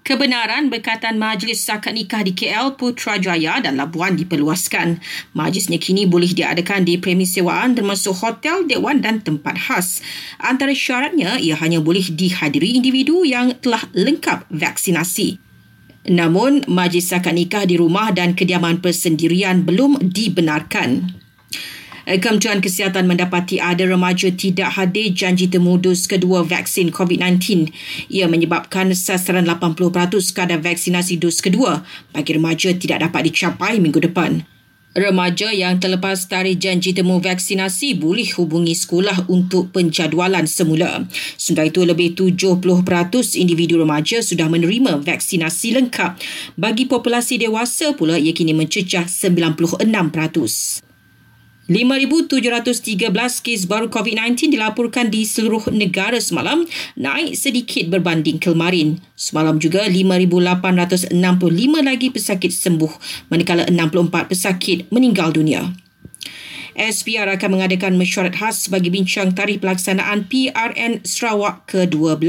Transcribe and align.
Kebenaran 0.00 0.72
berkaitan 0.72 1.20
majlis 1.20 1.68
akad 1.68 1.92
nikah 1.92 2.24
di 2.24 2.32
KL, 2.32 2.72
Putrajaya 2.80 3.60
dan 3.60 3.76
Labuan 3.76 4.16
diperluaskan. 4.16 4.96
Majlisnya 5.36 5.76
kini 5.76 6.08
boleh 6.08 6.32
diadakan 6.32 6.88
di 6.88 6.96
premis 6.96 7.36
sewaan 7.36 7.76
termasuk 7.76 8.16
hotel, 8.16 8.64
dewan 8.64 9.04
dan 9.04 9.20
tempat 9.20 9.60
khas. 9.60 10.00
Antara 10.40 10.72
syaratnya, 10.72 11.36
ia 11.36 11.52
hanya 11.60 11.84
boleh 11.84 12.08
dihadiri 12.16 12.80
individu 12.80 13.28
yang 13.28 13.52
telah 13.60 13.84
lengkap 13.92 14.48
vaksinasi. 14.48 15.36
Namun, 16.08 16.64
majlis 16.64 17.12
akad 17.12 17.36
nikah 17.36 17.68
di 17.68 17.76
rumah 17.76 18.08
dan 18.08 18.32
kediaman 18.32 18.80
persendirian 18.80 19.68
belum 19.68 20.00
dibenarkan. 20.00 21.19
Eh, 22.10 22.18
Kementerian 22.18 22.58
Kesihatan 22.58 23.06
mendapati 23.06 23.62
ada 23.62 23.86
remaja 23.86 24.34
tidak 24.34 24.74
hadir 24.74 25.14
janji 25.14 25.46
temu 25.46 25.78
dos 25.78 26.10
kedua 26.10 26.42
vaksin 26.42 26.90
COVID-19. 26.90 27.70
Ia 28.10 28.26
menyebabkan 28.26 28.90
sasaran 28.98 29.46
80% 29.46 30.34
kadar 30.34 30.58
vaksinasi 30.58 31.22
dos 31.22 31.38
kedua 31.38 31.86
bagi 32.10 32.34
remaja 32.34 32.74
tidak 32.74 33.06
dapat 33.06 33.30
dicapai 33.30 33.78
minggu 33.78 34.02
depan. 34.02 34.42
Remaja 34.90 35.54
yang 35.54 35.78
terlepas 35.78 36.26
tarikh 36.26 36.58
janji 36.58 36.90
temu 36.90 37.22
vaksinasi 37.22 37.94
boleh 37.94 38.26
hubungi 38.34 38.74
sekolah 38.74 39.30
untuk 39.30 39.70
penjadualan 39.70 40.50
semula. 40.50 41.06
Sudah 41.38 41.70
itu, 41.70 41.86
lebih 41.86 42.18
70% 42.18 42.58
individu 43.38 43.78
remaja 43.78 44.18
sudah 44.18 44.50
menerima 44.50 44.98
vaksinasi 45.06 45.78
lengkap. 45.78 46.18
Bagi 46.58 46.90
populasi 46.90 47.38
dewasa 47.38 47.94
pula, 47.94 48.18
ia 48.18 48.34
kini 48.34 48.50
mencecah 48.50 49.06
96%. 49.06 50.89
5,713 51.70 53.46
kes 53.46 53.70
baru 53.70 53.86
COVID-19 53.86 54.58
dilaporkan 54.58 55.06
di 55.06 55.22
seluruh 55.22 55.70
negara 55.70 56.18
semalam, 56.18 56.66
naik 56.98 57.38
sedikit 57.38 57.86
berbanding 57.86 58.42
kemarin. 58.42 58.98
Semalam 59.14 59.62
juga 59.62 59.86
5,865 59.86 61.14
lagi 61.78 62.10
pesakit 62.10 62.50
sembuh, 62.50 62.90
manakala 63.30 63.70
64 63.70 64.34
pesakit 64.34 64.90
meninggal 64.90 65.30
dunia. 65.30 65.89
SPR 66.80 67.28
akan 67.28 67.60
mengadakan 67.60 68.00
mesyuarat 68.00 68.40
khas 68.40 68.72
bagi 68.72 68.88
bincang 68.88 69.36
tarikh 69.36 69.60
pelaksanaan 69.60 70.24
PRN 70.32 71.04
Sarawak 71.04 71.68
ke-12. 71.68 72.24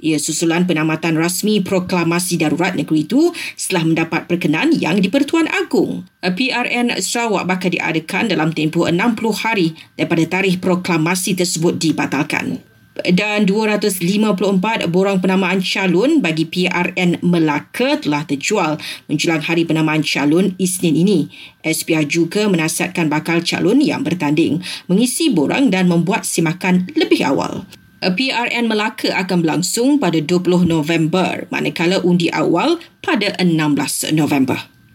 Ia 0.00 0.16
susulan 0.16 0.64
penamatan 0.64 1.20
rasmi 1.20 1.60
proklamasi 1.60 2.40
darurat 2.40 2.72
negeri 2.72 3.04
itu 3.04 3.36
setelah 3.52 3.84
mendapat 3.84 4.24
perkenan 4.32 4.72
yang 4.72 4.96
di-Pertuan 5.04 5.52
Agong. 5.52 6.08
PRN 6.24 6.96
Sarawak 7.04 7.44
bakal 7.44 7.76
diadakan 7.76 8.32
dalam 8.32 8.56
tempoh 8.56 8.88
60 8.88 8.96
hari 9.44 9.76
daripada 9.92 10.40
tarikh 10.40 10.56
proklamasi 10.64 11.36
tersebut 11.36 11.76
dibatalkan 11.76 12.64
dan 13.12 13.44
254 13.44 14.88
borang 14.88 15.18
penamaan 15.20 15.60
calon 15.60 16.24
bagi 16.24 16.48
PRN 16.48 17.20
Melaka 17.20 18.00
telah 18.00 18.24
terjual 18.24 18.80
menjelang 19.10 19.44
hari 19.44 19.68
penamaan 19.68 20.00
calon 20.00 20.56
Isnin 20.56 20.96
ini. 20.96 21.28
SPR 21.60 22.08
juga 22.08 22.48
menasihatkan 22.48 23.12
bakal 23.12 23.44
calon 23.44 23.84
yang 23.84 24.06
bertanding 24.06 24.64
mengisi 24.88 25.28
borang 25.28 25.68
dan 25.68 25.90
membuat 25.90 26.24
simakan 26.24 26.88
lebih 26.96 27.26
awal. 27.26 27.68
PRN 28.00 28.68
Melaka 28.68 29.10
akan 29.16 29.42
berlangsung 29.42 29.96
pada 29.96 30.20
20 30.20 30.68
November 30.68 31.48
manakala 31.48 31.98
undi 32.04 32.28
awal 32.30 32.78
pada 33.00 33.34
16 33.40 34.12
November. 34.12 34.75